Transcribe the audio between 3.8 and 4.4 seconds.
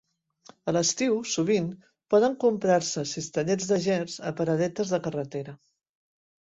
gerds a